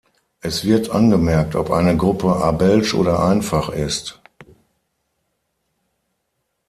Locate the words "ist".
3.69-4.19